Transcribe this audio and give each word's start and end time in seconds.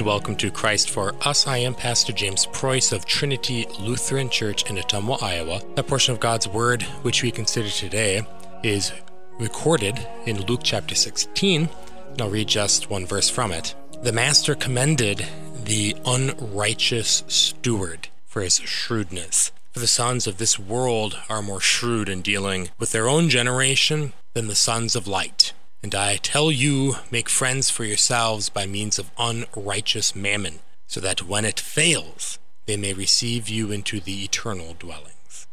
and 0.00 0.06
welcome 0.06 0.34
to 0.34 0.50
Christ 0.50 0.88
for 0.88 1.14
Us. 1.20 1.46
I 1.46 1.58
am 1.58 1.74
Pastor 1.74 2.14
James 2.14 2.46
Preus 2.46 2.90
of 2.90 3.04
Trinity 3.04 3.66
Lutheran 3.78 4.30
Church 4.30 4.70
in 4.70 4.76
Ottumwa, 4.76 5.22
Iowa. 5.22 5.60
That 5.74 5.88
portion 5.88 6.14
of 6.14 6.20
God's 6.20 6.48
Word, 6.48 6.82
which 7.02 7.22
we 7.22 7.30
consider 7.30 7.68
today, 7.68 8.22
is 8.62 8.92
recorded 9.38 9.98
in 10.24 10.46
Luke 10.46 10.62
chapter 10.62 10.94
16. 10.94 11.68
and 12.12 12.22
I'll 12.22 12.30
read 12.30 12.48
just 12.48 12.88
one 12.88 13.04
verse 13.04 13.28
from 13.28 13.52
it. 13.52 13.74
The 14.02 14.12
Master 14.12 14.54
commended 14.54 15.26
the 15.64 15.94
unrighteous 16.06 17.22
steward 17.28 18.08
for 18.24 18.40
his 18.40 18.56
shrewdness. 18.56 19.52
For 19.72 19.80
the 19.80 19.86
sons 19.86 20.26
of 20.26 20.38
this 20.38 20.58
world 20.58 21.18
are 21.28 21.42
more 21.42 21.60
shrewd 21.60 22.08
in 22.08 22.22
dealing 22.22 22.70
with 22.78 22.92
their 22.92 23.06
own 23.06 23.28
generation 23.28 24.14
than 24.32 24.46
the 24.46 24.54
sons 24.54 24.96
of 24.96 25.06
light. 25.06 25.52
And 25.82 25.94
I 25.94 26.16
tell 26.16 26.50
you, 26.50 26.96
make 27.10 27.28
friends 27.28 27.70
for 27.70 27.84
yourselves 27.84 28.48
by 28.48 28.66
means 28.66 28.98
of 28.98 29.10
unrighteous 29.18 30.14
mammon, 30.14 30.60
so 30.86 31.00
that 31.00 31.22
when 31.22 31.44
it 31.44 31.58
fails, 31.58 32.38
they 32.66 32.76
may 32.76 32.92
receive 32.92 33.48
you 33.48 33.72
into 33.72 33.98
the 33.98 34.22
eternal 34.22 34.74
dwellings. 34.78 35.46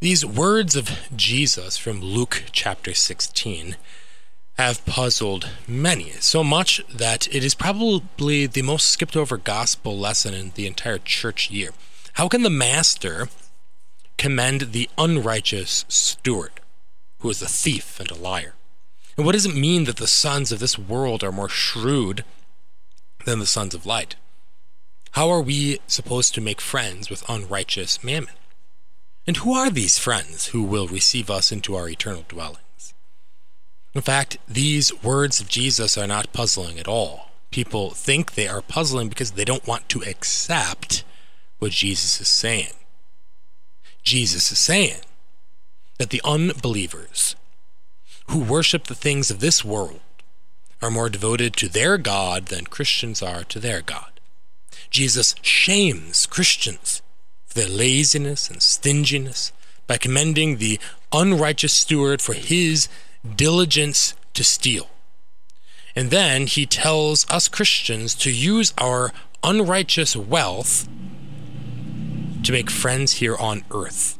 These 0.00 0.26
words 0.26 0.76
of 0.76 0.90
Jesus 1.14 1.76
from 1.76 2.00
Luke 2.00 2.44
chapter 2.52 2.94
16 2.94 3.76
have 4.58 4.84
puzzled 4.86 5.48
many, 5.68 6.10
so 6.18 6.42
much 6.42 6.82
that 6.92 7.32
it 7.32 7.44
is 7.44 7.54
probably 7.54 8.46
the 8.46 8.62
most 8.62 8.90
skipped 8.90 9.16
over 9.16 9.36
gospel 9.36 9.96
lesson 9.96 10.34
in 10.34 10.52
the 10.56 10.66
entire 10.66 10.98
church 10.98 11.50
year. 11.50 11.70
How 12.14 12.26
can 12.28 12.42
the 12.42 12.50
master 12.50 13.28
commend 14.16 14.72
the 14.72 14.90
unrighteous 14.98 15.84
steward? 15.88 16.60
Who 17.20 17.30
is 17.30 17.42
a 17.42 17.48
thief 17.48 18.00
and 18.00 18.10
a 18.10 18.14
liar? 18.14 18.54
And 19.16 19.26
what 19.26 19.32
does 19.32 19.46
it 19.46 19.54
mean 19.54 19.84
that 19.84 19.96
the 19.96 20.06
sons 20.06 20.52
of 20.52 20.60
this 20.60 20.78
world 20.78 21.24
are 21.24 21.32
more 21.32 21.48
shrewd 21.48 22.24
than 23.24 23.40
the 23.40 23.46
sons 23.46 23.74
of 23.74 23.86
light? 23.86 24.14
How 25.12 25.28
are 25.30 25.40
we 25.40 25.80
supposed 25.86 26.34
to 26.34 26.40
make 26.40 26.60
friends 26.60 27.10
with 27.10 27.28
unrighteous 27.28 28.04
mammon? 28.04 28.34
And 29.26 29.38
who 29.38 29.54
are 29.54 29.70
these 29.70 29.98
friends 29.98 30.48
who 30.48 30.62
will 30.62 30.86
receive 30.86 31.30
us 31.30 31.50
into 31.50 31.74
our 31.74 31.88
eternal 31.88 32.24
dwellings? 32.28 32.94
In 33.94 34.00
fact, 34.00 34.38
these 34.46 35.02
words 35.02 35.40
of 35.40 35.48
Jesus 35.48 35.98
are 35.98 36.06
not 36.06 36.32
puzzling 36.32 36.78
at 36.78 36.86
all. 36.86 37.30
People 37.50 37.90
think 37.90 38.34
they 38.34 38.46
are 38.46 38.62
puzzling 38.62 39.08
because 39.08 39.32
they 39.32 39.44
don't 39.44 39.66
want 39.66 39.88
to 39.88 40.02
accept 40.02 41.02
what 41.58 41.72
Jesus 41.72 42.20
is 42.20 42.28
saying. 42.28 42.74
Jesus 44.04 44.52
is 44.52 44.58
saying 44.60 45.00
that 45.98 46.10
the 46.10 46.22
unbelievers 46.24 47.36
who 48.28 48.38
worship 48.38 48.84
the 48.84 48.94
things 48.94 49.30
of 49.30 49.40
this 49.40 49.64
world 49.64 50.00
are 50.80 50.90
more 50.90 51.08
devoted 51.08 51.54
to 51.56 51.68
their 51.68 51.98
God 51.98 52.46
than 52.46 52.66
Christians 52.66 53.22
are 53.22 53.44
to 53.44 53.58
their 53.58 53.82
God. 53.82 54.20
Jesus 54.90 55.34
shames 55.42 56.26
Christians 56.26 57.02
for 57.46 57.54
their 57.54 57.68
laziness 57.68 58.48
and 58.48 58.62
stinginess 58.62 59.52
by 59.86 59.96
commending 59.96 60.56
the 60.56 60.78
unrighteous 61.12 61.72
steward 61.72 62.22
for 62.22 62.34
his 62.34 62.88
diligence 63.36 64.14
to 64.34 64.44
steal. 64.44 64.88
And 65.96 66.10
then 66.10 66.46
he 66.46 66.64
tells 66.64 67.28
us 67.28 67.48
Christians 67.48 68.14
to 68.16 68.30
use 68.30 68.72
our 68.78 69.12
unrighteous 69.42 70.14
wealth 70.14 70.88
to 72.44 72.52
make 72.52 72.70
friends 72.70 73.14
here 73.14 73.36
on 73.36 73.64
earth 73.72 74.17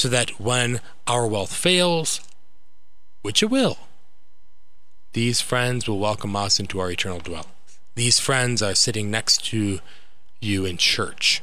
so 0.00 0.08
that 0.08 0.40
when 0.40 0.80
our 1.06 1.26
wealth 1.26 1.52
fails, 1.52 2.22
which 3.20 3.42
it 3.42 3.50
will, 3.50 3.76
these 5.12 5.42
friends 5.42 5.86
will 5.86 5.98
welcome 5.98 6.34
us 6.34 6.58
into 6.58 6.80
our 6.80 6.90
eternal 6.90 7.18
dwellings. 7.18 7.48
These 7.96 8.18
friends 8.18 8.62
are 8.62 8.74
sitting 8.74 9.10
next 9.10 9.44
to 9.46 9.80
you 10.40 10.64
in 10.64 10.78
church. 10.78 11.42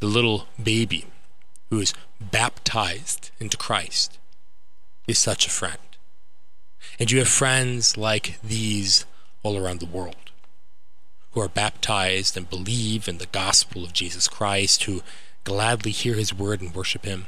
The 0.00 0.06
little 0.06 0.48
baby 0.62 1.06
who 1.70 1.80
is 1.80 1.94
baptized 2.20 3.30
into 3.40 3.56
Christ 3.56 4.18
is 5.06 5.18
such 5.18 5.46
a 5.46 5.50
friend. 5.50 5.78
And 6.98 7.10
you 7.10 7.20
have 7.20 7.28
friends 7.28 7.96
like 7.96 8.38
these 8.44 9.06
all 9.42 9.56
around 9.56 9.80
the 9.80 9.86
world 9.86 10.30
who 11.30 11.40
are 11.40 11.48
baptized 11.48 12.36
and 12.36 12.50
believe 12.50 13.08
in 13.08 13.16
the 13.16 13.26
gospel 13.26 13.84
of 13.84 13.94
Jesus 13.94 14.28
Christ, 14.28 14.84
who 14.84 15.02
gladly 15.48 15.92
hear 15.92 16.14
his 16.14 16.34
word 16.34 16.60
and 16.60 16.74
worship 16.74 17.06
him. 17.06 17.26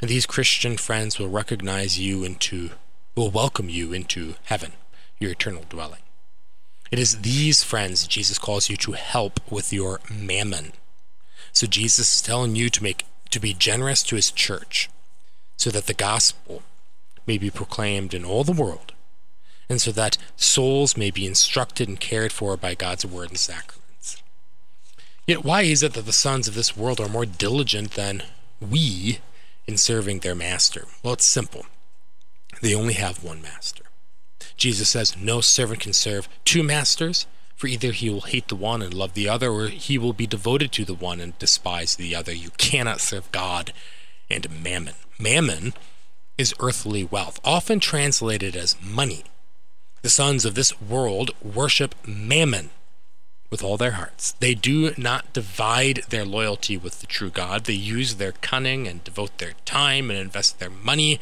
And 0.00 0.10
these 0.10 0.26
Christian 0.26 0.76
friends 0.76 1.16
will 1.16 1.28
recognize 1.28 1.96
you 1.96 2.24
into, 2.24 2.70
will 3.14 3.30
welcome 3.30 3.68
you 3.68 3.92
into 3.92 4.34
heaven, 4.46 4.72
your 5.20 5.30
eternal 5.30 5.64
dwelling. 5.68 6.02
It 6.90 6.98
is 6.98 7.20
these 7.20 7.62
friends 7.62 8.08
Jesus 8.08 8.36
calls 8.36 8.68
you 8.68 8.76
to 8.78 8.92
help 8.92 9.38
with 9.48 9.72
your 9.72 10.00
mammon. 10.10 10.72
So 11.52 11.68
Jesus 11.68 12.14
is 12.14 12.20
telling 12.20 12.56
you 12.56 12.68
to 12.68 12.82
make 12.82 13.06
to 13.30 13.38
be 13.38 13.54
generous 13.54 14.02
to 14.02 14.16
his 14.16 14.32
church, 14.32 14.90
so 15.56 15.70
that 15.70 15.86
the 15.86 15.94
gospel 15.94 16.64
may 17.28 17.38
be 17.38 17.48
proclaimed 17.48 18.12
in 18.12 18.24
all 18.24 18.42
the 18.42 18.50
world, 18.50 18.92
and 19.68 19.80
so 19.80 19.92
that 19.92 20.18
souls 20.34 20.96
may 20.96 21.12
be 21.12 21.26
instructed 21.26 21.88
and 21.88 22.00
cared 22.00 22.32
for 22.32 22.56
by 22.56 22.74
God's 22.74 23.06
word 23.06 23.28
and 23.28 23.38
sacrament. 23.38 23.79
Yet 25.30 25.44
why 25.44 25.62
is 25.62 25.84
it 25.84 25.92
that 25.92 26.06
the 26.06 26.12
sons 26.12 26.48
of 26.48 26.56
this 26.56 26.76
world 26.76 26.98
are 26.98 27.08
more 27.08 27.24
diligent 27.24 27.92
than 27.92 28.24
we 28.60 29.20
in 29.64 29.76
serving 29.76 30.18
their 30.18 30.34
master? 30.34 30.88
Well, 31.04 31.12
it's 31.12 31.24
simple. 31.24 31.66
They 32.62 32.74
only 32.74 32.94
have 32.94 33.22
one 33.22 33.40
master. 33.40 33.84
Jesus 34.56 34.88
says 34.88 35.16
no 35.16 35.40
servant 35.40 35.82
can 35.82 35.92
serve 35.92 36.28
two 36.44 36.64
masters, 36.64 37.28
for 37.54 37.68
either 37.68 37.92
he 37.92 38.10
will 38.10 38.22
hate 38.22 38.48
the 38.48 38.56
one 38.56 38.82
and 38.82 38.92
love 38.92 39.14
the 39.14 39.28
other, 39.28 39.52
or 39.52 39.68
he 39.68 39.98
will 39.98 40.12
be 40.12 40.26
devoted 40.26 40.72
to 40.72 40.84
the 40.84 40.94
one 40.94 41.20
and 41.20 41.38
despise 41.38 41.94
the 41.94 42.12
other. 42.12 42.32
You 42.32 42.50
cannot 42.58 43.00
serve 43.00 43.30
God 43.30 43.72
and 44.28 44.64
mammon. 44.64 44.96
Mammon 45.16 45.74
is 46.38 46.56
earthly 46.58 47.04
wealth, 47.04 47.38
often 47.44 47.78
translated 47.78 48.56
as 48.56 48.74
money. 48.82 49.22
The 50.02 50.10
sons 50.10 50.44
of 50.44 50.56
this 50.56 50.80
world 50.82 51.30
worship 51.40 51.94
mammon 52.04 52.70
with 53.50 53.62
all 53.64 53.76
their 53.76 53.92
hearts. 53.92 54.32
They 54.38 54.54
do 54.54 54.92
not 54.96 55.32
divide 55.32 56.04
their 56.08 56.24
loyalty 56.24 56.76
with 56.76 57.00
the 57.00 57.06
true 57.06 57.30
God. 57.30 57.64
They 57.64 57.72
use 57.72 58.14
their 58.14 58.32
cunning 58.32 58.86
and 58.86 59.02
devote 59.02 59.38
their 59.38 59.54
time 59.64 60.10
and 60.10 60.18
invest 60.18 60.58
their 60.58 60.70
money 60.70 61.18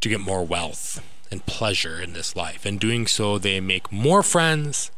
to 0.00 0.08
get 0.08 0.20
more 0.20 0.44
wealth 0.44 1.02
and 1.30 1.46
pleasure 1.46 2.00
in 2.00 2.12
this 2.12 2.34
life. 2.34 2.66
In 2.66 2.78
doing 2.78 3.06
so, 3.06 3.38
they 3.38 3.60
make 3.60 3.92
more 3.92 4.22
friends 4.22 4.90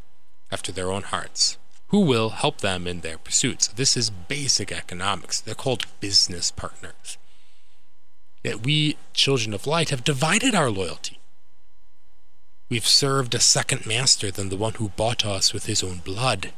after 0.51 0.73
their 0.73 0.91
own 0.91 1.03
hearts 1.03 1.59
who 1.89 2.01
will 2.01 2.31
help 2.31 2.59
them 2.59 2.87
in 2.87 3.01
their 3.01 3.19
pursuits. 3.19 3.69
This 3.69 3.97
is 3.97 4.11
basic 4.11 4.73
economics. 4.73 5.41
They're 5.41 5.55
called 5.55 5.87
business 5.99 6.51
partners. 6.51 7.19
Yet 8.45 8.65
we, 8.65 8.97
children 9.13 9.53
of 9.53 9.67
light, 9.67 9.91
have 9.91 10.05
divided 10.05 10.55
our 10.55 10.71
loyalty 10.71 11.20
We've 12.71 12.87
served 12.87 13.35
a 13.35 13.41
second 13.41 13.85
master 13.85 14.31
than 14.31 14.49
the 14.49 14.57
one 14.57 14.75
who 14.75 14.91
bought 14.91 15.27
us 15.27 15.53
with 15.53 15.67
his 15.67 15.83
own 15.83 15.99
blood 15.99 16.53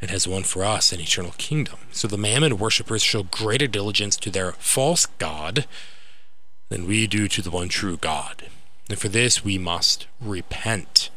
and 0.00 0.12
has 0.12 0.28
won 0.28 0.44
for 0.44 0.62
us 0.62 0.92
an 0.92 1.00
eternal 1.00 1.34
kingdom. 1.38 1.78
So 1.90 2.06
the 2.06 2.16
mammon 2.16 2.56
worshippers 2.56 3.02
show 3.02 3.24
greater 3.24 3.66
diligence 3.66 4.16
to 4.18 4.30
their 4.30 4.52
false 4.52 5.06
God 5.18 5.66
than 6.68 6.86
we 6.86 7.08
do 7.08 7.26
to 7.26 7.42
the 7.42 7.50
one 7.50 7.68
true 7.68 7.96
God. 7.96 8.46
And 8.88 8.96
for 8.96 9.08
this 9.08 9.44
we 9.44 9.58
must 9.58 10.06
repent. 10.20 11.10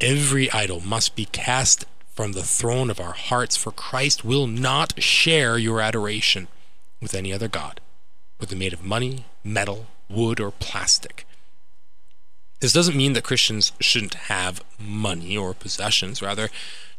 Every 0.00 0.48
idol 0.52 0.80
must 0.80 1.16
be 1.16 1.24
cast 1.24 1.86
from 2.14 2.32
the 2.32 2.44
throne 2.44 2.88
of 2.88 3.00
our 3.00 3.14
hearts, 3.14 3.56
for 3.56 3.72
Christ 3.72 4.24
will 4.24 4.46
not 4.46 5.02
share 5.02 5.58
your 5.58 5.80
adoration 5.80 6.46
with 7.02 7.14
any 7.14 7.32
other 7.32 7.48
God, 7.48 7.80
whether 8.38 8.54
made 8.54 8.72
of 8.72 8.84
money, 8.84 9.26
metal, 9.42 9.86
wood, 10.08 10.38
or 10.38 10.52
plastic. 10.52 11.26
This 12.60 12.72
doesn't 12.72 12.96
mean 12.96 13.12
that 13.12 13.24
Christians 13.24 13.72
shouldn't 13.80 14.14
have 14.14 14.64
money 14.78 15.36
or 15.36 15.52
possessions. 15.54 16.22
Rather, 16.22 16.48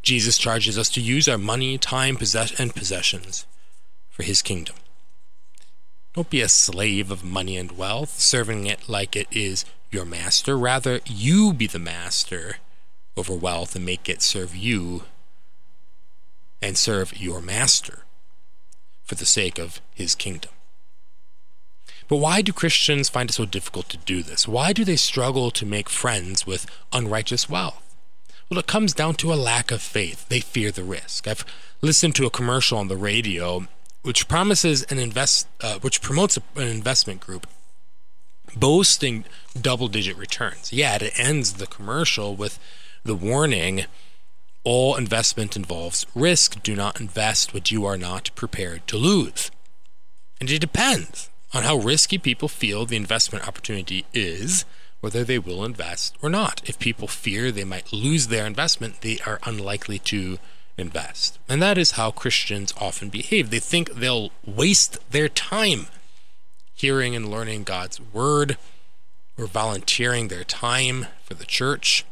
Jesus 0.02 0.38
charges 0.38 0.78
us 0.78 0.88
to 0.90 1.00
use 1.00 1.28
our 1.28 1.38
money, 1.38 1.76
time, 1.78 2.16
possess- 2.16 2.58
and 2.58 2.74
possessions 2.74 3.46
for 4.08 4.22
his 4.22 4.40
kingdom. 4.40 4.76
Don't 6.14 6.30
be 6.30 6.40
a 6.40 6.48
slave 6.48 7.10
of 7.10 7.24
money 7.24 7.56
and 7.56 7.72
wealth, 7.72 8.18
serving 8.18 8.66
it 8.66 8.88
like 8.88 9.14
it 9.14 9.28
is 9.30 9.64
your 9.90 10.04
master. 10.04 10.56
Rather, 10.56 11.00
you 11.06 11.52
be 11.52 11.66
the 11.66 11.78
master 11.78 12.58
over 13.16 13.34
wealth 13.34 13.74
and 13.74 13.84
make 13.84 14.08
it 14.08 14.22
serve 14.22 14.54
you 14.54 15.04
and 16.62 16.78
serve 16.78 17.16
your 17.16 17.40
master 17.40 18.04
for 19.04 19.14
the 19.14 19.26
sake 19.26 19.58
of 19.58 19.80
his 19.94 20.14
kingdom. 20.14 20.50
But 22.08 22.16
why 22.16 22.40
do 22.42 22.52
Christians 22.52 23.08
find 23.08 23.28
it 23.30 23.34
so 23.34 23.44
difficult 23.44 23.88
to 23.90 23.98
do 23.98 24.22
this? 24.22 24.48
Why 24.48 24.72
do 24.72 24.84
they 24.84 24.96
struggle 24.96 25.50
to 25.50 25.66
make 25.66 25.90
friends 25.90 26.46
with 26.46 26.66
unrighteous 26.92 27.48
wealth? 27.48 27.82
Well, 28.50 28.58
it 28.58 28.66
comes 28.66 28.94
down 28.94 29.14
to 29.16 29.32
a 29.32 29.36
lack 29.36 29.70
of 29.70 29.82
faith. 29.82 30.26
They 30.28 30.40
fear 30.40 30.70
the 30.70 30.82
risk. 30.82 31.28
I've 31.28 31.44
listened 31.82 32.14
to 32.16 32.26
a 32.26 32.30
commercial 32.30 32.78
on 32.78 32.88
the 32.88 32.96
radio 32.96 33.68
which 34.02 34.26
promises 34.26 34.84
an 34.84 34.98
invest, 34.98 35.46
uh, 35.60 35.78
which 35.80 36.00
promotes 36.00 36.38
an 36.56 36.68
investment 36.68 37.20
group 37.20 37.46
boasting 38.56 39.24
double 39.60 39.88
digit 39.88 40.16
returns. 40.16 40.72
Yet 40.72 41.02
it 41.02 41.12
ends 41.18 41.54
the 41.54 41.66
commercial 41.66 42.34
with 42.34 42.58
the 43.04 43.14
warning 43.14 43.84
all 44.64 44.96
investment 44.96 45.56
involves 45.56 46.06
risk. 46.14 46.62
Do 46.62 46.74
not 46.74 47.00
invest 47.00 47.52
what 47.52 47.70
you 47.70 47.84
are 47.84 47.98
not 47.98 48.30
prepared 48.34 48.86
to 48.88 48.96
lose. 48.96 49.50
And 50.40 50.50
it 50.50 50.58
depends 50.58 51.27
on 51.52 51.62
how 51.62 51.76
risky 51.76 52.18
people 52.18 52.48
feel 52.48 52.84
the 52.84 52.96
investment 52.96 53.46
opportunity 53.46 54.04
is, 54.12 54.64
whether 55.00 55.24
they 55.24 55.38
will 55.38 55.64
invest 55.64 56.16
or 56.22 56.28
not. 56.28 56.60
If 56.68 56.78
people 56.78 57.08
fear 57.08 57.50
they 57.50 57.64
might 57.64 57.92
lose 57.92 58.26
their 58.26 58.46
investment, 58.46 59.00
they 59.00 59.18
are 59.26 59.40
unlikely 59.44 59.98
to 60.00 60.38
invest. 60.76 61.38
And 61.48 61.60
that 61.62 61.78
is 61.78 61.92
how 61.92 62.10
Christians 62.10 62.72
often 62.80 63.08
behave. 63.08 63.50
They 63.50 63.58
think 63.58 63.92
they'll 63.92 64.30
waste 64.46 64.98
their 65.10 65.28
time 65.28 65.86
hearing 66.74 67.16
and 67.16 67.28
learning 67.28 67.64
God's 67.64 68.00
word 68.00 68.56
or 69.36 69.46
volunteering 69.46 70.28
their 70.28 70.44
time 70.44 71.06
for 71.24 71.34
the 71.34 71.44
church. 71.44 72.04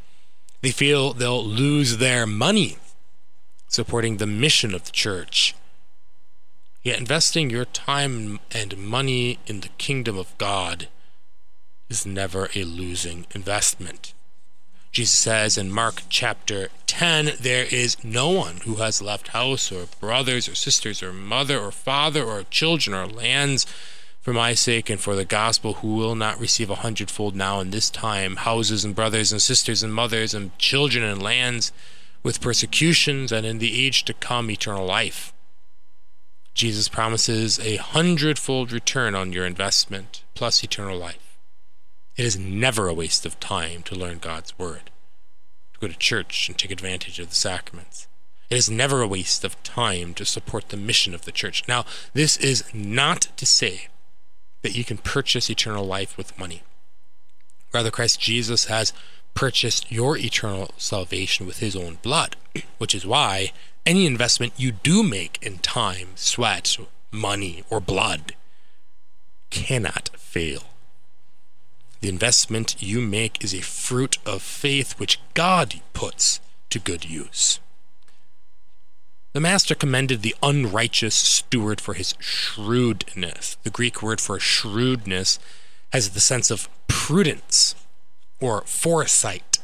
They 0.61 0.73
feel 0.73 1.13
they'll 1.13 1.45
lose 1.45 1.99
their 1.99 2.27
money 2.27 2.79
supporting 3.69 4.17
the 4.17 4.27
mission 4.27 4.75
of 4.75 4.85
the 4.85 4.93
church. 4.93 5.55
Yet 6.87 7.01
investing 7.01 7.51
your 7.51 7.65
time 7.65 8.39
and 8.53 8.79
money 8.79 9.41
in 9.49 9.59
the 9.59 9.71
kingdom 9.71 10.17
of 10.17 10.39
God 10.39 10.87
is 11.89 12.07
never 12.07 12.49
a 12.55 12.63
losing 12.63 13.27
investment. 13.35 14.15
Jesus 14.93 15.19
says 15.19 15.59
in 15.59 15.73
Mark 15.73 16.03
chapter 16.09 16.69
10, 16.87 17.39
there 17.41 17.65
is 17.65 18.05
no 18.05 18.31
one 18.31 18.59
who 18.59 18.77
has 18.77 19.03
left 19.03 19.35
house 19.35 19.73
or 19.73 19.89
brothers 19.99 20.49
or 20.49 20.55
sisters 20.55 21.03
or 21.03 21.13
mother 21.13 21.59
or 21.59 21.73
father 21.73 22.23
or 22.23 22.45
children 22.45 22.95
or 22.95 23.09
lands 23.09 23.67
for 24.21 24.33
my 24.33 24.55
sake 24.55 24.89
and 24.89 25.01
for 25.01 25.17
the 25.17 25.25
gospel 25.25 25.73
who 25.73 25.97
will 25.97 26.15
not 26.15 26.39
receive 26.39 26.71
a 26.71 26.77
hundredfold 26.77 27.35
now 27.35 27.59
in 27.59 27.73
this 27.73 27.91
time 27.91 28.37
houses 28.37 28.85
and 28.85 28.95
brothers 28.95 29.33
and 29.33 29.43
sisters 29.43 29.83
and 29.83 29.93
mothers 29.93 30.35
and 30.35 30.57
children 30.57 31.03
and 31.03 31.21
lands 31.21 31.73
with 32.23 32.41
persecutions 32.41 33.33
and 33.33 33.45
in 33.45 33.59
the 33.59 33.85
age 33.85 34.05
to 34.05 34.15
come 34.15 34.49
eternal 34.49 34.87
life. 34.87 35.33
Jesus 36.57 36.89
promises 36.89 37.61
a 37.61 37.77
hundredfold 37.77 38.73
return 38.73 39.15
on 39.15 39.31
your 39.31 39.45
investment 39.45 40.23
plus 40.35 40.65
eternal 40.65 40.97
life. 40.97 41.37
It 42.17 42.25
is 42.25 42.39
never 42.39 42.89
a 42.89 42.95
waste 42.95 43.27
of 43.27 43.39
time 43.39 43.83
to 43.83 43.95
learn 43.95 44.17
God's 44.17 44.59
Word, 44.59 44.91
to 45.75 45.81
go 45.81 45.87
to 45.87 45.99
church 45.99 46.49
and 46.49 46.57
take 46.57 46.71
advantage 46.71 47.19
of 47.19 47.29
the 47.29 47.35
sacraments. 47.35 48.09
It 48.49 48.57
is 48.57 48.71
never 48.71 49.03
a 49.03 49.07
waste 49.07 49.45
of 49.45 49.63
time 49.65 50.15
to 50.15 50.25
support 50.25 50.71
the 50.71 50.79
mission 50.79 51.15
of 51.15 51.27
the 51.27 51.31
church. 51.31 51.63
Now, 51.69 51.85
this 52.15 52.39
is 52.39 52.65
not 52.73 53.29
to 53.37 53.45
say 53.45 53.89
that 54.63 54.75
you 54.75 54.83
can 54.83 54.97
purchase 54.97 55.51
eternal 55.51 55.85
life 55.85 56.17
with 56.17 56.39
money. 56.39 56.63
Rather, 57.71 57.91
Christ 57.91 58.19
Jesus 58.19 58.65
has 58.65 58.95
purchased 59.37 59.93
your 59.93 60.17
eternal 60.17 60.71
salvation 60.79 61.47
with 61.47 61.61
his 61.61 61.77
own 61.77 61.99
blood, 62.03 62.35
which 62.79 62.95
is 62.95 63.07
why 63.07 63.53
any 63.85 64.07
investment 64.07 64.53
you 64.57 64.73
do 64.73 65.05
make 65.05 65.39
in 65.41 65.59
time, 65.59 66.09
sweat, 66.17 66.77
money, 67.13 67.63
or 67.71 67.79
blood 67.79 68.35
cannot 69.51 70.09
fail. 70.17 70.65
The 72.01 72.09
investment 72.09 72.83
you 72.83 73.01
make 73.01 73.45
is 73.45 73.55
a 73.55 73.61
fruit 73.61 74.19
of 74.27 74.43
faith 74.43 74.99
which 74.99 75.21
God 75.35 75.81
puts 75.93 76.41
to 76.71 76.79
good 76.79 77.05
use. 77.09 77.61
The 79.33 79.41
master 79.41 79.75
commended 79.75 80.23
the 80.23 80.35
unrighteous 80.43 81.15
steward 81.15 81.81
for 81.81 81.95
his 81.95 82.15
shrewdness. 82.19 83.59
The 83.63 83.71
Greek 83.71 84.03
word 84.03 84.21
for 84.21 84.41
shrewdness 84.41 85.39
has 85.93 86.11
the 86.11 86.21
sense 86.21 86.51
of 86.51 86.69
prudence 86.89 87.75
or 88.41 88.63
foresight. 88.63 89.59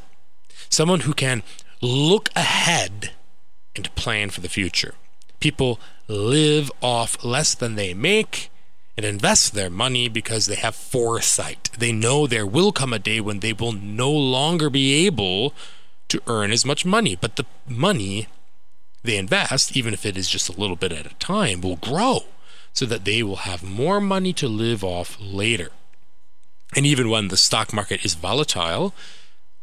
Someone 0.69 1.01
who 1.01 1.13
can 1.13 1.43
look 1.81 2.29
ahead 2.35 3.11
and 3.75 3.93
plan 3.95 4.29
for 4.29 4.41
the 4.41 4.49
future. 4.49 4.95
People 5.39 5.79
live 6.07 6.71
off 6.81 7.23
less 7.23 7.53
than 7.53 7.75
they 7.75 7.93
make 7.93 8.49
and 8.95 9.05
invest 9.05 9.53
their 9.53 9.69
money 9.69 10.07
because 10.07 10.45
they 10.45 10.55
have 10.55 10.75
foresight. 10.75 11.69
They 11.77 11.91
know 11.91 12.27
there 12.27 12.45
will 12.45 12.71
come 12.71 12.93
a 12.93 12.99
day 12.99 13.19
when 13.19 13.39
they 13.39 13.53
will 13.53 13.71
no 13.71 14.11
longer 14.11 14.69
be 14.69 15.05
able 15.05 15.53
to 16.09 16.21
earn 16.27 16.51
as 16.51 16.65
much 16.65 16.85
money, 16.85 17.17
but 17.19 17.35
the 17.35 17.45
money 17.67 18.27
they 19.03 19.17
invest, 19.17 19.75
even 19.75 19.93
if 19.93 20.05
it 20.05 20.15
is 20.15 20.29
just 20.29 20.47
a 20.47 20.59
little 20.59 20.75
bit 20.75 20.91
at 20.93 21.11
a 21.11 21.15
time, 21.15 21.61
will 21.61 21.75
grow 21.75 22.21
so 22.71 22.85
that 22.85 23.05
they 23.05 23.21
will 23.21 23.37
have 23.37 23.63
more 23.63 23.99
money 23.99 24.33
to 24.33 24.47
live 24.47 24.83
off 24.83 25.17
later. 25.19 25.71
And 26.75 26.85
even 26.85 27.09
when 27.09 27.27
the 27.27 27.37
stock 27.37 27.71
market 27.73 28.03
is 28.03 28.15
volatile, 28.15 28.93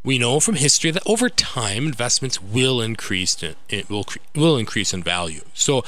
we 0.02 0.18
know 0.18 0.40
from 0.40 0.54
history 0.54 0.90
that 0.90 1.02
over 1.06 1.28
time 1.28 1.86
investments 1.86 2.42
will 2.42 2.80
increase 2.80 3.42
it 3.42 3.90
will 3.90 4.06
will 4.34 4.56
increase 4.56 4.94
in 4.94 5.02
value. 5.02 5.42
So 5.52 5.84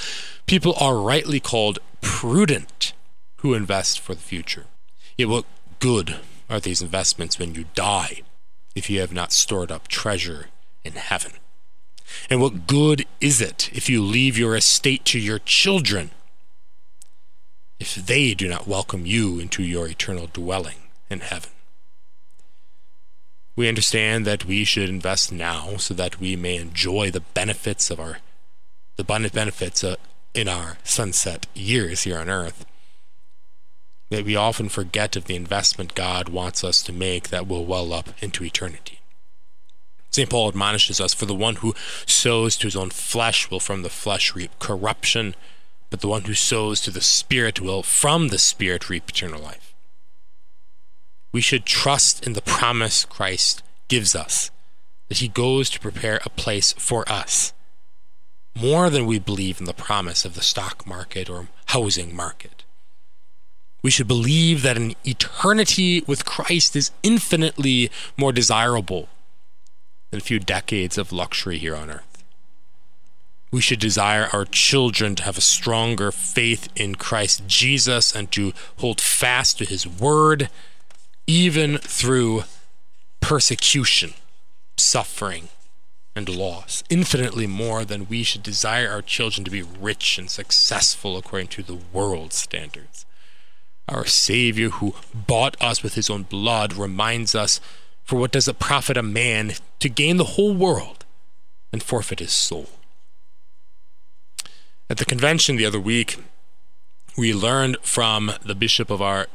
people 0.46 0.74
are 0.78 0.96
rightly 0.96 1.40
called 1.40 1.78
prudent 2.00 2.92
who 3.38 3.54
invest 3.54 4.00
for 4.00 4.14
the 4.14 4.20
future. 4.20 4.66
Yet 5.16 5.28
what 5.28 5.44
good 5.78 6.16
are 6.50 6.60
these 6.60 6.82
investments 6.82 7.38
when 7.38 7.54
you 7.54 7.64
die 7.74 8.22
if 8.74 8.90
you 8.90 9.00
have 9.00 9.12
not 9.12 9.32
stored 9.32 9.72
up 9.72 9.88
treasure 9.88 10.46
in 10.84 10.92
heaven? 10.92 11.32
And 12.28 12.40
what 12.40 12.66
good 12.66 13.06
is 13.20 13.40
it 13.40 13.70
if 13.72 13.88
you 13.88 14.02
leave 14.02 14.36
your 14.36 14.54
estate 14.54 15.04
to 15.06 15.18
your 15.18 15.38
children 15.38 16.10
if 17.80 17.94
they 17.94 18.34
do 18.34 18.48
not 18.48 18.68
welcome 18.68 19.06
you 19.06 19.40
into 19.40 19.62
your 19.62 19.88
eternal 19.88 20.28
dwelling 20.32 20.81
in 21.12 21.20
heaven? 21.20 21.50
We 23.54 23.68
understand 23.68 24.26
that 24.26 24.46
we 24.46 24.64
should 24.64 24.88
invest 24.88 25.30
now 25.30 25.76
so 25.76 25.94
that 25.94 26.18
we 26.18 26.36
may 26.36 26.56
enjoy 26.56 27.10
the 27.10 27.20
benefits 27.20 27.90
of 27.90 28.00
our 28.00 28.18
the 28.96 29.02
abundant 29.02 29.32
benefits 29.32 29.84
uh, 29.84 29.96
in 30.34 30.48
our 30.48 30.76
sunset 30.84 31.46
years 31.54 32.02
here 32.02 32.18
on 32.18 32.28
earth 32.28 32.66
that 34.12 34.26
we 34.26 34.36
often 34.36 34.68
forget 34.68 35.16
of 35.16 35.24
the 35.24 35.34
investment 35.34 35.94
God 35.94 36.28
wants 36.28 36.62
us 36.62 36.82
to 36.82 36.92
make 36.92 37.30
that 37.30 37.48
will 37.48 37.64
well 37.64 37.94
up 37.94 38.10
into 38.20 38.44
eternity. 38.44 39.00
St. 40.10 40.28
Paul 40.28 40.48
admonishes 40.48 41.00
us 41.00 41.14
for 41.14 41.24
the 41.24 41.34
one 41.34 41.56
who 41.56 41.74
sows 42.04 42.58
to 42.58 42.66
his 42.66 42.76
own 42.76 42.90
flesh 42.90 43.50
will 43.50 43.60
from 43.60 43.82
the 43.82 43.88
flesh 43.88 44.34
reap 44.34 44.50
corruption, 44.58 45.34
but 45.88 46.00
the 46.00 46.08
one 46.08 46.24
who 46.24 46.34
sows 46.34 46.82
to 46.82 46.90
the 46.90 47.00
Spirit 47.00 47.60
will 47.60 47.82
from 47.82 48.28
the 48.28 48.38
Spirit 48.38 48.90
reap 48.90 49.08
eternal 49.08 49.40
life. 49.40 49.71
We 51.32 51.40
should 51.40 51.64
trust 51.64 52.26
in 52.26 52.34
the 52.34 52.42
promise 52.42 53.04
Christ 53.04 53.62
gives 53.88 54.14
us 54.14 54.50
that 55.08 55.18
he 55.18 55.28
goes 55.28 55.68
to 55.70 55.80
prepare 55.80 56.20
a 56.24 56.30
place 56.30 56.72
for 56.74 57.10
us, 57.10 57.52
more 58.54 58.90
than 58.90 59.06
we 59.06 59.18
believe 59.18 59.58
in 59.60 59.66
the 59.66 59.74
promise 59.74 60.24
of 60.24 60.34
the 60.34 60.42
stock 60.42 60.86
market 60.86 61.28
or 61.28 61.48
housing 61.66 62.14
market. 62.14 62.64
We 63.82 63.90
should 63.90 64.06
believe 64.06 64.62
that 64.62 64.76
an 64.76 64.94
eternity 65.04 66.04
with 66.06 66.24
Christ 66.24 66.76
is 66.76 66.92
infinitely 67.02 67.90
more 68.16 68.32
desirable 68.32 69.08
than 70.10 70.18
a 70.18 70.24
few 70.24 70.38
decades 70.38 70.96
of 70.96 71.12
luxury 71.12 71.58
here 71.58 71.74
on 71.74 71.90
earth. 71.90 72.24
We 73.50 73.60
should 73.60 73.80
desire 73.80 74.28
our 74.32 74.46
children 74.46 75.14
to 75.16 75.24
have 75.24 75.36
a 75.36 75.42
stronger 75.42 76.10
faith 76.10 76.68
in 76.74 76.94
Christ 76.94 77.46
Jesus 77.46 78.14
and 78.14 78.30
to 78.32 78.52
hold 78.78 79.00
fast 79.00 79.58
to 79.58 79.66
his 79.66 79.86
word, 79.86 80.48
even 81.32 81.78
through 81.78 82.44
persecution, 83.22 84.12
suffering, 84.76 85.48
and 86.14 86.28
loss, 86.28 86.84
infinitely 86.90 87.46
more 87.46 87.86
than 87.86 88.06
we 88.06 88.22
should 88.22 88.42
desire 88.42 88.90
our 88.90 89.00
children 89.00 89.42
to 89.42 89.50
be 89.50 89.62
rich 89.62 90.18
and 90.18 90.30
successful 90.30 91.16
according 91.16 91.48
to 91.48 91.62
the 91.62 91.78
world's 91.90 92.36
standards. 92.36 93.06
Our 93.88 94.04
Savior, 94.04 94.68
who 94.68 94.94
bought 95.14 95.56
us 95.58 95.82
with 95.82 95.94
his 95.94 96.10
own 96.10 96.24
blood, 96.24 96.74
reminds 96.74 97.34
us 97.34 97.62
for 98.04 98.16
what 98.16 98.32
does 98.32 98.46
it 98.46 98.58
profit 98.58 98.98
a 98.98 99.02
man 99.02 99.54
to 99.78 99.88
gain 99.88 100.18
the 100.18 100.34
whole 100.36 100.54
world 100.54 101.06
and 101.72 101.82
forfeit 101.82 102.18
his 102.18 102.32
soul? 102.32 102.68
At 104.90 104.98
the 104.98 105.06
convention 105.06 105.56
the 105.56 105.64
other 105.64 105.80
week, 105.80 106.18
we 107.16 107.32
learned 107.32 107.78
from 107.80 108.32
the 108.44 108.54
bishop 108.54 108.90
of 108.90 109.00
our 109.00 109.28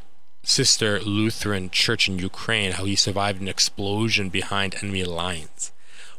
sister 0.47 0.99
Lutheran 1.01 1.69
church 1.69 2.07
in 2.07 2.19
Ukraine 2.19 2.71
how 2.71 2.85
he 2.85 2.95
survived 2.95 3.41
an 3.41 3.49
explosion 3.49 4.29
behind 4.29 4.75
enemy 4.81 5.03
lines. 5.03 5.71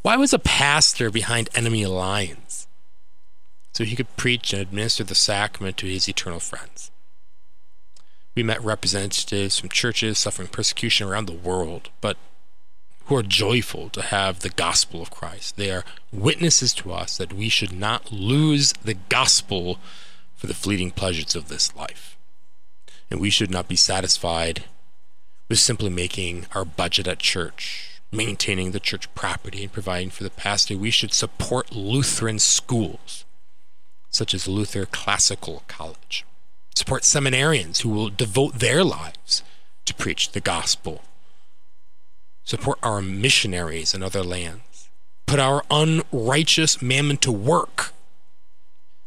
Why 0.02 0.16
was 0.16 0.32
a 0.32 0.38
pastor 0.38 1.10
behind 1.10 1.48
enemy 1.54 1.86
lines? 1.86 2.66
So 3.72 3.84
he 3.84 3.96
could 3.96 4.16
preach 4.16 4.52
and 4.52 4.60
administer 4.60 5.02
the 5.02 5.14
sacrament 5.14 5.76
to 5.78 5.86
his 5.86 6.08
eternal 6.08 6.40
friends. 6.40 6.90
We 8.34 8.42
met 8.42 8.62
representatives 8.62 9.58
from 9.58 9.70
churches 9.70 10.18
suffering 10.18 10.48
persecution 10.48 11.08
around 11.08 11.26
the 11.26 11.32
world, 11.32 11.88
but 12.00 12.16
who 13.06 13.16
are 13.16 13.22
joyful 13.22 13.88
to 13.90 14.02
have 14.02 14.40
the 14.40 14.50
gospel 14.50 15.00
of 15.00 15.10
Christ. 15.10 15.56
They 15.56 15.70
are 15.70 15.84
witnesses 16.12 16.74
to 16.74 16.92
us 16.92 17.16
that 17.16 17.32
we 17.32 17.48
should 17.48 17.72
not 17.72 18.12
lose 18.12 18.74
the 18.74 18.94
gospel 18.94 19.78
for 20.36 20.46
the 20.46 20.54
fleeting 20.54 20.90
pleasures 20.90 21.34
of 21.34 21.48
this 21.48 21.74
life. 21.74 22.17
And 23.10 23.20
we 23.20 23.30
should 23.30 23.50
not 23.50 23.68
be 23.68 23.76
satisfied 23.76 24.64
with 25.48 25.58
simply 25.58 25.88
making 25.88 26.46
our 26.54 26.64
budget 26.64 27.06
at 27.06 27.18
church, 27.18 28.00
maintaining 28.12 28.72
the 28.72 28.80
church 28.80 29.12
property, 29.14 29.62
and 29.62 29.72
providing 29.72 30.10
for 30.10 30.24
the 30.24 30.30
pastor. 30.30 30.76
We 30.76 30.90
should 30.90 31.14
support 31.14 31.74
Lutheran 31.74 32.38
schools, 32.38 33.24
such 34.10 34.34
as 34.34 34.46
Luther 34.46 34.86
Classical 34.86 35.62
College. 35.68 36.24
Support 36.74 37.02
seminarians 37.02 37.80
who 37.80 37.88
will 37.88 38.10
devote 38.10 38.58
their 38.58 38.84
lives 38.84 39.42
to 39.86 39.94
preach 39.94 40.32
the 40.32 40.40
gospel. 40.40 41.02
Support 42.44 42.78
our 42.82 43.02
missionaries 43.02 43.94
in 43.94 44.02
other 44.02 44.22
lands. 44.22 44.88
Put 45.26 45.40
our 45.40 45.64
unrighteous 45.70 46.80
mammon 46.80 47.16
to 47.18 47.32
work 47.32 47.92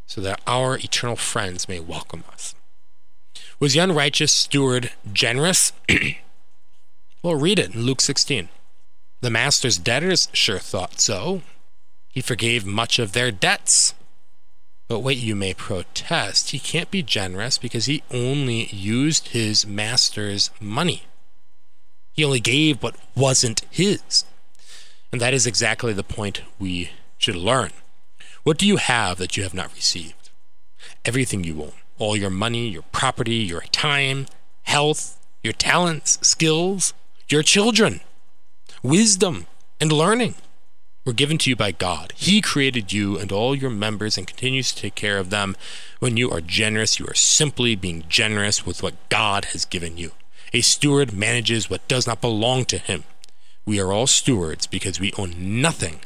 so 0.05 0.21
that 0.21 0.41
our 0.45 0.77
eternal 0.77 1.15
friends 1.15 1.69
may 1.69 1.79
welcome 1.79 2.23
us. 2.31 2.53
Was 3.61 3.73
the 3.73 3.79
unrighteous 3.79 4.33
steward 4.33 4.91
generous? 5.13 5.71
well, 7.23 7.35
read 7.35 7.59
it 7.59 7.75
in 7.75 7.83
Luke 7.83 8.01
16. 8.01 8.49
The 9.21 9.29
master's 9.29 9.77
debtors 9.77 10.29
sure 10.33 10.57
thought 10.57 10.99
so. 10.99 11.43
He 12.09 12.21
forgave 12.21 12.65
much 12.65 12.97
of 12.97 13.11
their 13.11 13.29
debts. 13.29 13.93
But 14.87 15.01
wait, 15.01 15.19
you 15.19 15.35
may 15.35 15.53
protest. 15.53 16.49
He 16.49 16.57
can't 16.57 16.89
be 16.89 17.03
generous 17.03 17.59
because 17.59 17.85
he 17.85 18.01
only 18.09 18.65
used 18.69 19.27
his 19.27 19.67
master's 19.67 20.49
money. 20.59 21.03
He 22.13 22.25
only 22.25 22.39
gave 22.39 22.81
what 22.81 22.95
wasn't 23.15 23.61
his. 23.69 24.25
And 25.11 25.21
that 25.21 25.35
is 25.35 25.45
exactly 25.45 25.93
the 25.93 26.03
point 26.03 26.41
we 26.57 26.89
should 27.19 27.35
learn. 27.35 27.69
What 28.41 28.57
do 28.57 28.65
you 28.65 28.77
have 28.77 29.19
that 29.19 29.37
you 29.37 29.43
have 29.43 29.53
not 29.53 29.71
received? 29.75 30.31
Everything 31.05 31.43
you 31.43 31.61
own 31.61 31.73
all 32.01 32.15
your 32.15 32.29
money, 32.29 32.67
your 32.67 32.83
property, 32.91 33.35
your 33.35 33.61
time, 33.71 34.25
health, 34.63 35.19
your 35.43 35.53
talents, 35.53 36.17
skills, 36.21 36.93
your 37.29 37.43
children, 37.43 38.01
wisdom, 38.83 39.47
and 39.79 39.91
learning 39.91 40.35
were 41.05 41.13
given 41.13 41.37
to 41.39 41.49
you 41.49 41.55
by 41.55 41.71
God. 41.71 42.13
He 42.15 42.41
created 42.41 42.93
you 42.93 43.17
and 43.17 43.31
all 43.31 43.55
your 43.55 43.69
members 43.69 44.17
and 44.17 44.27
continues 44.27 44.71
to 44.71 44.81
take 44.81 44.95
care 44.95 45.17
of 45.17 45.29
them. 45.29 45.55
When 45.99 46.17
you 46.17 46.29
are 46.29 46.41
generous, 46.41 46.99
you 46.99 47.05
are 47.07 47.15
simply 47.15 47.75
being 47.75 48.03
generous 48.07 48.65
with 48.65 48.83
what 48.83 49.09
God 49.09 49.45
has 49.45 49.65
given 49.65 49.97
you. 49.97 50.11
A 50.53 50.61
steward 50.61 51.13
manages 51.13 51.69
what 51.69 51.87
does 51.87 52.05
not 52.05 52.21
belong 52.21 52.65
to 52.65 52.77
him. 52.77 53.03
We 53.65 53.79
are 53.79 53.91
all 53.91 54.07
stewards 54.07 54.67
because 54.67 54.99
we 54.99 55.13
own 55.17 55.61
nothing 55.61 56.01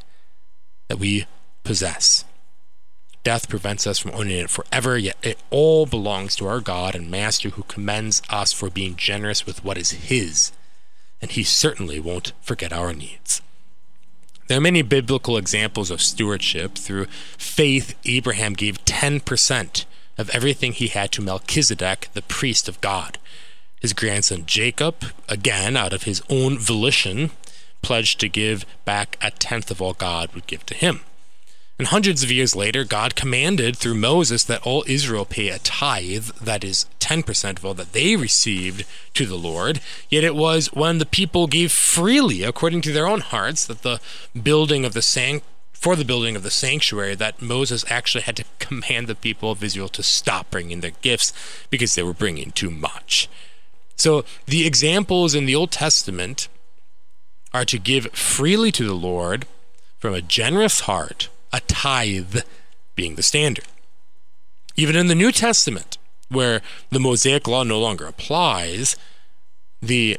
that 0.88 1.00
we 1.00 1.26
possess. 1.64 2.26
Death 3.26 3.50
prevents 3.50 3.88
us 3.88 3.98
from 3.98 4.12
owning 4.12 4.38
it 4.38 4.52
forever, 4.52 5.00
yet 5.00 5.18
it 5.24 5.40
all 5.50 5.88
belongs 5.88 6.36
to 6.36 6.46
our 6.46 6.62
God 6.62 6.94
and 6.94 7.10
Master 7.10 7.50
who 7.50 7.64
commends 7.64 8.22
us 8.30 8.54
for 8.54 8.70
being 8.70 8.96
generous 8.96 9.48
with 9.48 9.64
what 9.66 9.80
is 9.80 9.92
His, 9.92 10.52
and 11.20 11.32
He 11.32 11.44
certainly 11.44 12.00
won't 12.00 12.34
forget 12.40 12.72
our 12.72 12.94
needs. 12.94 13.42
There 14.46 14.60
are 14.60 14.62
many 14.62 14.84
biblical 14.84 15.38
examples 15.38 15.90
of 15.90 16.04
stewardship. 16.04 16.76
Through 16.76 17.08
faith, 17.36 17.96
Abraham 18.06 18.54
gave 18.54 18.86
10% 18.86 19.86
of 20.20 20.30
everything 20.30 20.74
he 20.74 20.90
had 20.90 21.12
to 21.14 21.24
Melchizedek, 21.24 22.10
the 22.14 22.22
priest 22.22 22.70
of 22.70 22.80
God. 22.80 23.18
His 23.82 23.94
grandson 23.94 24.46
Jacob, 24.46 25.04
again 25.28 25.76
out 25.76 25.94
of 25.94 26.04
his 26.04 26.22
own 26.30 26.60
volition, 26.60 27.32
pledged 27.82 28.20
to 28.20 28.30
give 28.30 28.68
back 28.86 29.18
a 29.20 29.32
tenth 29.32 29.72
of 29.72 29.82
all 29.82 29.94
God 29.94 30.32
would 30.36 30.46
give 30.46 30.64
to 30.68 30.76
him. 30.76 31.02
And 31.78 31.90
hundreds 31.90 32.24
of 32.24 32.32
years 32.32 32.56
later, 32.56 32.86
God 32.86 33.16
commanded 33.16 33.76
through 33.76 33.96
Moses 33.96 34.46
that 34.46 34.66
all 34.66 34.86
Israel 34.88 35.26
pay 35.26 35.50
a 35.50 35.60
tithe, 35.60 36.30
that 36.42 36.64
is 36.64 36.86
10% 37.02 37.58
of 37.58 37.66
all 37.66 37.74
that 37.74 37.92
they 37.92 38.16
received 38.16 38.86
to 39.14 39.26
the 39.26 39.36
Lord. 39.36 39.82
Yet 40.10 40.24
it 40.24 40.36
was 40.36 40.74
when 40.74 41.00
the 41.00 41.06
people 41.06 41.48
gave 41.48 41.74
freely, 41.74 42.44
according 42.44 42.82
to 42.84 42.94
their 42.94 43.08
own 43.08 43.20
hearts, 43.20 43.66
that 43.66 43.82
the 43.82 44.00
building 44.42 44.86
of 44.86 44.94
the 44.94 45.02
sanctuary 45.02 45.52
for 45.74 45.98
the 45.98 46.06
building 46.06 46.36
of 46.36 46.42
the 46.42 46.50
sanctuary 46.50 47.14
that 47.14 47.42
Moses 47.42 47.86
actually 47.90 48.24
had 48.24 48.38
to 48.38 48.46
command 48.60 49.06
the 49.06 49.14
people 49.14 49.52
of 49.52 49.64
Israel 49.64 49.90
to 49.90 50.02
stop 50.02 50.50
bringing 50.50 50.80
their 50.80 50.94
gifts 51.02 51.32
because 51.70 51.94
they 51.94 52.02
were 52.02 52.14
bringing 52.14 52.52
too 52.52 52.72
much. 52.72 53.30
So 53.96 54.26
the 54.48 54.66
examples 54.66 55.36
in 55.36 55.46
the 55.46 55.54
Old 55.54 55.72
Testament 55.72 56.48
are 57.54 57.66
to 57.66 57.78
give 57.78 58.08
freely 58.14 58.72
to 58.72 58.86
the 58.86 58.96
Lord 58.96 59.46
from 60.00 60.14
a 60.14 60.22
generous 60.22 60.82
heart 60.82 61.30
a 61.52 61.60
tithe 61.62 62.40
being 62.96 63.16
the 63.16 63.24
standard. 63.24 63.66
Even 64.76 64.96
in 64.96 65.08
the 65.08 65.16
New 65.16 65.32
Testament, 65.32 65.98
where 66.30 66.62
the 66.90 67.00
Mosaic 67.00 67.48
law 67.48 67.64
no 67.64 67.80
longer 67.80 68.06
applies, 68.06 68.96
the 69.82 70.18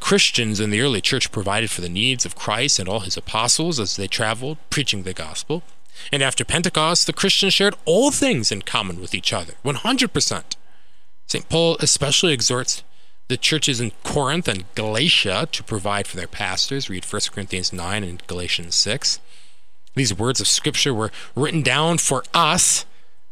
Christians 0.00 0.60
in 0.60 0.70
the 0.70 0.80
early 0.80 1.00
church 1.00 1.32
provided 1.32 1.70
for 1.70 1.80
the 1.80 1.88
needs 1.88 2.24
of 2.24 2.36
Christ 2.36 2.78
and 2.78 2.88
all 2.88 3.00
his 3.00 3.16
apostles 3.16 3.80
as 3.80 3.96
they 3.96 4.06
traveled 4.06 4.58
preaching 4.70 5.02
the 5.02 5.14
gospel. 5.14 5.62
And 6.12 6.22
after 6.22 6.44
Pentecost, 6.44 7.06
the 7.06 7.12
Christians 7.12 7.54
shared 7.54 7.74
all 7.84 8.10
things 8.10 8.50
in 8.50 8.62
common 8.62 9.00
with 9.00 9.14
each 9.14 9.32
other, 9.32 9.54
100%. 9.64 10.56
St. 11.26 11.48
Paul 11.48 11.76
especially 11.80 12.32
exhorts 12.32 12.82
the 13.28 13.36
churches 13.36 13.80
in 13.80 13.92
Corinth 14.02 14.48
and 14.48 14.64
Galatia 14.74 15.48
to 15.50 15.64
provide 15.64 16.06
for 16.06 16.16
their 16.16 16.26
pastors. 16.26 16.90
Read 16.90 17.04
1 17.04 17.22
Corinthians 17.32 17.72
9 17.72 18.04
and 18.04 18.26
Galatians 18.26 18.74
6. 18.74 19.18
These 19.94 20.16
words 20.16 20.40
of 20.40 20.48
Scripture 20.48 20.92
were 20.92 21.12
written 21.34 21.62
down 21.62 21.98
for 21.98 22.24
us 22.32 22.84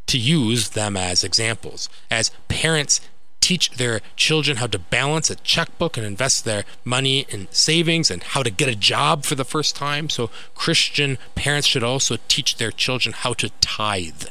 to 0.07 0.19
use 0.19 0.71
them 0.71 0.97
as 0.97 1.25
examples. 1.25 1.89
As 2.11 2.31
parents 2.49 3.01
teach 3.41 3.71
their 3.71 4.01
children 4.15 4.59
how 4.59 4.69
to 4.69 4.79
balance 4.79 5.29
a 5.29 5.35
checkbook 5.37 5.97
and 5.97 6.07
invest 6.07 6.45
their 6.45 6.65
money 6.85 7.27
in 7.29 7.49
savings 7.51 8.11
and 8.11 8.23
how 8.23 8.43
to 8.43 8.51
get 8.51 8.69
a 8.69 8.77
job 8.77 9.25
for 9.25 9.35
the 9.35 9.45
first 9.45 9.75
time, 9.75 10.09
so 10.09 10.31
Christian 10.55 11.19
parents 11.35 11.67
should 11.67 11.83
also 11.83 12.17
teach 12.29 12.57
their 12.57 12.71
children 12.71 13.13
how 13.13 13.35
to 13.35 13.51
tithe 13.61 14.29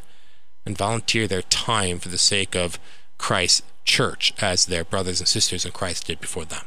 and 0.65 0.77
volunteer 0.77 1.27
their 1.27 1.41
time 1.41 1.99
for 1.99 2.09
the 2.09 2.17
sake 2.17 2.55
of 2.55 2.79
Christ's 3.17 3.63
church 3.83 4.33
as 4.41 4.67
their 4.67 4.85
brothers 4.85 5.19
and 5.19 5.27
sisters 5.27 5.65
in 5.65 5.71
Christ 5.71 6.07
did 6.07 6.21
before 6.21 6.45
them. 6.45 6.65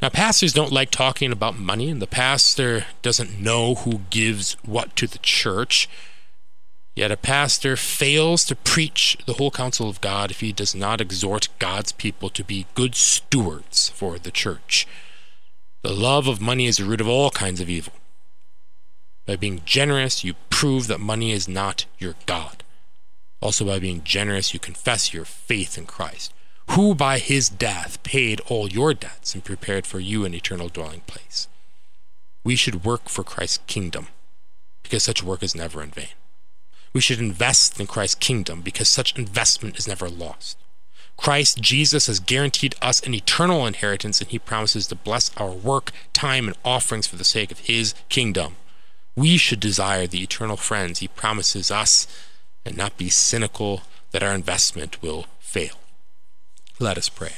Now, 0.00 0.08
pastors 0.08 0.52
don't 0.52 0.72
like 0.72 0.90
talking 0.90 1.32
about 1.32 1.58
money, 1.58 1.90
and 1.90 2.02
the 2.02 2.06
pastor 2.06 2.86
doesn't 3.02 3.40
know 3.40 3.76
who 3.76 4.00
gives 4.10 4.54
what 4.64 4.94
to 4.96 5.06
the 5.06 5.18
church. 5.18 5.88
Yet 6.94 7.10
a 7.10 7.16
pastor 7.16 7.76
fails 7.76 8.44
to 8.44 8.56
preach 8.56 9.16
the 9.26 9.34
whole 9.34 9.50
counsel 9.50 9.88
of 9.88 10.00
God 10.00 10.30
if 10.30 10.40
he 10.40 10.52
does 10.52 10.74
not 10.74 11.00
exhort 11.00 11.48
God's 11.58 11.92
people 11.92 12.28
to 12.30 12.44
be 12.44 12.66
good 12.74 12.94
stewards 12.94 13.88
for 13.88 14.18
the 14.18 14.30
church. 14.30 14.86
The 15.82 15.94
love 15.94 16.26
of 16.26 16.40
money 16.40 16.66
is 16.66 16.76
the 16.76 16.84
root 16.84 17.00
of 17.00 17.08
all 17.08 17.30
kinds 17.30 17.60
of 17.60 17.70
evil. 17.70 17.94
By 19.24 19.36
being 19.36 19.62
generous, 19.64 20.22
you 20.22 20.34
prove 20.50 20.86
that 20.88 21.00
money 21.00 21.32
is 21.32 21.48
not 21.48 21.86
your 21.98 22.14
God. 22.26 22.62
Also, 23.40 23.64
by 23.64 23.78
being 23.78 24.04
generous, 24.04 24.52
you 24.52 24.60
confess 24.60 25.14
your 25.14 25.24
faith 25.24 25.78
in 25.78 25.86
Christ 25.86 26.32
who 26.72 26.94
by 26.94 27.18
his 27.18 27.50
death 27.50 28.02
paid 28.02 28.40
all 28.48 28.66
your 28.66 28.94
debts 28.94 29.34
and 29.34 29.44
prepared 29.44 29.86
for 29.86 30.00
you 30.00 30.24
an 30.24 30.32
eternal 30.32 30.68
dwelling 30.68 31.02
place. 31.06 31.46
We 32.44 32.56
should 32.56 32.82
work 32.82 33.10
for 33.10 33.22
Christ's 33.22 33.58
kingdom 33.66 34.08
because 34.82 35.02
such 35.02 35.22
work 35.22 35.42
is 35.42 35.54
never 35.54 35.82
in 35.82 35.90
vain. 35.90 36.14
We 36.94 37.02
should 37.02 37.20
invest 37.20 37.78
in 37.78 37.86
Christ's 37.86 38.14
kingdom 38.14 38.62
because 38.62 38.88
such 38.88 39.18
investment 39.18 39.78
is 39.78 39.86
never 39.86 40.08
lost. 40.08 40.56
Christ 41.18 41.60
Jesus 41.60 42.06
has 42.06 42.20
guaranteed 42.20 42.74
us 42.80 43.00
an 43.00 43.12
eternal 43.12 43.66
inheritance 43.66 44.22
and 44.22 44.30
he 44.30 44.38
promises 44.38 44.86
to 44.86 44.94
bless 44.94 45.30
our 45.36 45.50
work, 45.50 45.92
time, 46.14 46.48
and 46.48 46.56
offerings 46.64 47.06
for 47.06 47.16
the 47.16 47.24
sake 47.24 47.52
of 47.52 47.58
his 47.58 47.94
kingdom. 48.08 48.56
We 49.14 49.36
should 49.36 49.60
desire 49.60 50.06
the 50.06 50.22
eternal 50.22 50.56
friends 50.56 51.00
he 51.00 51.08
promises 51.08 51.70
us 51.70 52.06
and 52.64 52.78
not 52.78 52.96
be 52.96 53.10
cynical 53.10 53.82
that 54.12 54.22
our 54.22 54.34
investment 54.34 55.02
will 55.02 55.26
fail. 55.38 55.81
Let 56.82 56.98
us 56.98 57.08
pray. 57.08 57.34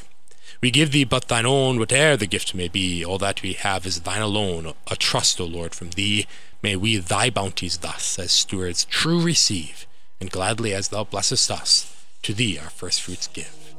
We 0.63 0.71
give 0.71 0.91
thee 0.91 1.05
but 1.05 1.29
thine 1.29 1.45
own, 1.45 1.79
whate'er 1.79 2.17
the 2.17 2.27
gift 2.27 2.55
may 2.55 2.67
be. 2.67 3.05
All 3.05 3.19
that 3.19 3.43
we 3.43 3.53
have 3.53 3.85
is 3.85 4.01
thine 4.01 4.23
alone. 4.23 4.73
A 4.91 4.97
trust, 4.97 5.39
O 5.39 5.45
Lord, 5.45 5.75
from 5.75 5.91
thee. 5.91 6.27
May 6.63 6.77
we 6.77 6.97
thy 6.97 7.29
bounties 7.29 7.77
thus, 7.77 8.19
as 8.19 8.33
stewards, 8.33 8.87
true 8.87 9.21
receive, 9.21 9.87
and 10.19 10.31
gladly 10.31 10.73
as 10.73 10.89
thou 10.89 11.05
blessest 11.05 11.51
us, 11.51 11.95
to 12.23 12.33
thee 12.33 12.59
our 12.59 12.71
first 12.71 13.03
fruits 13.03 13.27
give. 13.27 13.75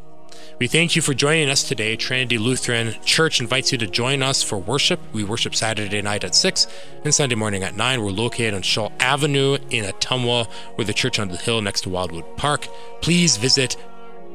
We 0.60 0.68
thank 0.68 0.96
you 0.96 1.02
for 1.02 1.16
joining 1.16 1.50
us 1.50 1.68
today. 1.68 1.96
Trinity 1.96 2.38
Lutheran 2.38 2.94
Church 3.04 3.42
invites 3.42 3.72
you 3.72 3.80
to 3.80 3.88
join 3.88 4.22
us 4.22 4.44
for 4.44 4.60
worship. 4.60 5.00
We 5.14 5.24
worship 5.24 5.56
Saturday 5.56 6.04
night 6.04 6.24
at 6.24 6.36
6 6.36 6.68
and 7.04 7.14
Sunday 7.14 7.36
morning 7.36 7.64
at 7.64 7.76
9. 7.76 8.04
We're 8.04 8.12
located 8.12 8.54
on 8.54 8.62
Shaw 8.62 8.92
Avenue 9.00 9.58
in 9.72 9.86
Ottumwa. 9.86 10.48
We're 10.78 10.86
the 10.86 10.94
church 10.94 11.18
on 11.18 11.30
the 11.30 11.38
hill 11.38 11.60
next 11.62 11.82
to 11.82 11.90
Wildwood 11.90 12.38
Park. 12.38 12.68
Please 13.02 13.38
visit 13.38 13.76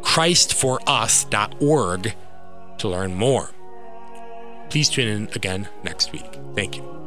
christforus.org 0.02 2.14
to 2.78 2.88
learn 2.88 3.14
more. 3.14 3.50
Please 4.71 4.88
tune 4.88 5.09
in 5.09 5.28
again 5.35 5.69
next 5.83 6.12
week. 6.12 6.38
Thank 6.54 6.76
you. 6.76 7.00